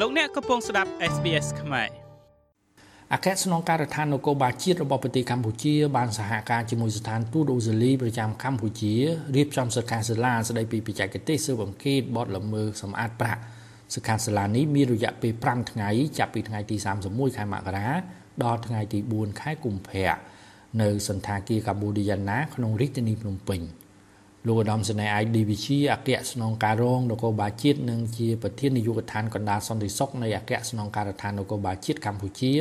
[0.00, 1.88] លោកអ្នកកំពុងស្ដាប់ SBS ខ្មែរ
[3.12, 8.94] អគ្គស្នងការដ្ឋាននគរបាលជាតិរបស់ប្រទេសកម្ពុជាបានសហការជាមួយស្ថានទូតអូស្ត្រាលីប្រចាំកម្ពុជា
[9.36, 13.40] រៀបចំសិក្ខាសាលាស្ដីពីបច្ចេកទេសស៊ើបអង្កេតបទល្មើសសម្អាតប្រាក់
[13.94, 15.88] សិក្ខាសាលានេះមានរយៈពេល5ថ្ងៃ
[16.18, 16.76] ចាប់ពីថ្ងៃទី
[17.06, 17.88] 31ខែមករា
[18.44, 20.14] ដល់ថ្ងៃទី4ខែកុម្ភៈ
[20.82, 23.62] នៅសន្តាគារកម្ពុជាណាក្នុងរាជធានីភ្នំពេញ។
[24.46, 32.52] លោកឧត្តមសេនីយ៍ IDVC អគ្គស្នងការរងនគរបាលជាតិនិងជាប្រធាននាយកដ្ឋានកណ្ដាលសន្តិសុខនៃអគ្គស្នងការដ្ឋាននគរបាលជាតិកម្ពុជា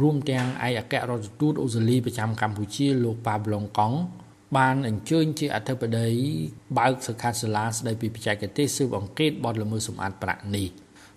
[0.00, 3.98] រួមទាំងឯកអគ្គរដ្ឋទូតអូស្ត្រាលីប្រចាំកម្ពុជាលោកប៉ាប្លុងកង់
[4.56, 6.08] បានអញ្ជើញជាអធិបតី
[6.78, 10.68] បើកសិក្ខាសាលាស្ដីពីបច្ចេកទេសស៊ើបអង្កេតបទល្មើសសម្អាតប្រាក់នេះ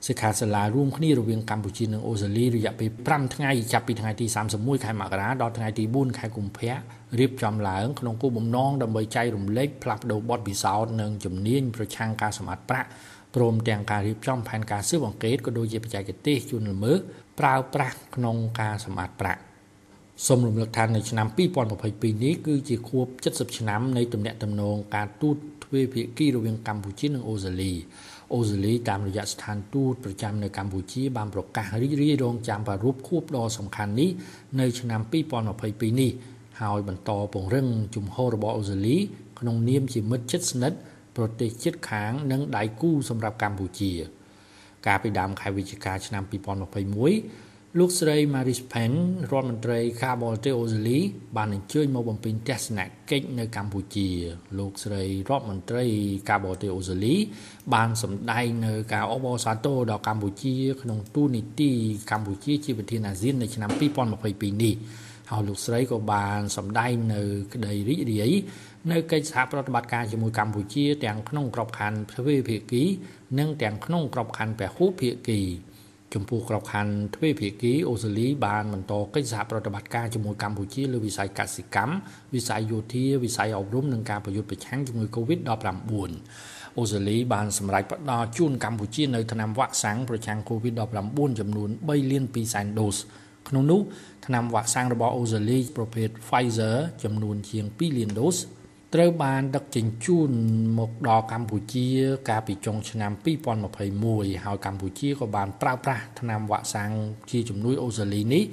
[0.07, 4.25] សិក្ខាសាលារួមគ្នារវាងកម្ពុជានិងអូស្ត្រាលីរយៈពេល5ថ្ងៃចាប់ពីថ្ងៃទី
[4.55, 6.73] 31ខែមករាដល់ថ្ងៃទី4ខែកុម្ភៈ
[7.19, 12.89] រៀបចំឡើងក្នុងគោលបំណងដើម្បីចែករំលែកផ្លាស់ប្ដូរបទពិសោធន៍និងជំនាញប្រឆាំងការសម្អាតប្រាក់
[13.35, 16.97] ព្រមទាំងការរៀបចំផែនការស៊ើបអង្កេតក៏ដូចជាបច្ចេកទេសជួនល្មើស
[17.39, 19.41] ប្រើប្រាស់ក្នុងការសម្អាតប្រាក់
[20.27, 21.27] សូមរំលឹកថានៅឆ្នាំ
[21.75, 25.37] 2022នេះគឺជាខួប70ឆ្នាំនៃទំនាក់ទំនងការទូត
[25.73, 27.73] ទ្វេភាគីរវាងកម្ពុជានិងអូស្ត្រាលី
[28.33, 34.09] អូស្ត្រាលីតាមរយៈស្ថានទូតប្រចាំនៅកម្ពុជាបានប្រកាសរីករាយរងចាំប្រារព្ធខួបដ៏សំខាន់នេះ
[34.59, 35.01] នៅឆ្នាំ
[35.51, 36.11] 2022នេះ
[36.61, 38.97] ហើយបន្តពង្រឹងជំហររបស់អូស្ត្រាលី
[39.39, 40.77] ក្នុងនាមជាមិត្តជិតស្និទ្ធ
[41.17, 43.91] ប្រទេសជិតខាងនិងដៃគូសម្រាប់កម្ពុជា
[44.85, 48.93] កាលពីដើមខែវិច្ឆិកាឆ្នាំ2021 លោកស្រី Maris Pen
[49.31, 50.99] រដ្ឋមន្ត្រីការបរទេសអូស្ត្រាលី
[51.37, 52.79] បានអញ្ជើញមកបំពេញទស្សន
[53.09, 54.07] កិច្ចនៅកម្ពុជា
[54.59, 55.85] លោកស្រីរដ្ឋមន្ត្រី
[56.29, 57.15] ការបរទេសអូស្ត្រាលី
[57.73, 61.71] បានសម្ដែងនៅការអបអរសាទរដល់កម្ពុជា ក្នុងទូនីតិ
[62.11, 63.69] កម្ពុជាជាប្រធានអាស៊ាននៅឆ្នាំ
[64.17, 64.75] 2022នេះ
[65.31, 67.21] ហើយលោកស្រីក៏បានសម្ដែងនៅ
[67.53, 68.31] ក្តីរីករាយ
[68.91, 72.83] នៅកិច្ចសហប្រតិបត្តិការជាមួយកម្ពុជា ទាំងក្នុងក្របខ័ណ្ឌទ្វេភាគី
[73.39, 75.41] និងទាំងក្នុងក្របខ័ណ្ឌពហុភាគី
[76.15, 81.95] ចំពោះក្របខ័ណ្ឌទ្វេភាគីអូស្ត្រាលីបានបន្តកិច្ចសហប្រតិបត្តិការជាមួយកម្ពុជាលើវិស័យកសិកម្ម
[82.35, 85.51] វិស័យយោធាវិស័យអប់រំនិងការប្រយុទ្ធប្រឆាំងជំងឺ Covid-19
[86.77, 92.97] អូស្ត្រាលីបានសម្រេចផ្ដល់ជូនកម្ពុជានៅថ្នាំវ៉ាក់សាំងប្រឆាំង Covid-19 ចំនួន3លាន2សែនដូស
[93.49, 93.81] ក្នុងនោះ
[94.25, 98.37] ថ្នាំវ៉ាក់សាំងរបស់អូស្ត្រាលីប្រភេទ Pfizer ចំនួនជាង2លានដូស
[98.93, 100.31] ត្រូវបានដឹកជញ្ជូន
[100.79, 101.87] មកដល់កម្ពុជា
[102.29, 103.11] កាលពីចុងឆ្នាំ
[103.77, 106.91] 2021ហើយកម្ពុជាក៏បានប្រើប្រាស់ថ្នាំវ៉ាក់សាំង
[107.31, 108.43] ជាជំនួយអូស្ត្រាលីនេះ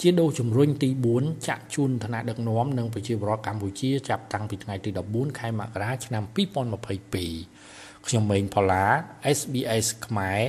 [0.00, 8.84] ជាដូសជំរុញទី4ចាក់ជូនឋានៈដឹកនាំនិងប្រជាពលរដ្ឋកម្ពុជាចាប់តាំងពីថ្ងៃទី14ខែមករាឆ្នាំ2022ខ្ញុំម៉េងផល្លា
[9.38, 10.40] SBS ខ្មែរ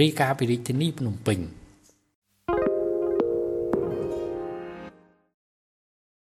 [0.00, 1.40] រាយការណ៍ពីរាជធានីភ្នំពេញ។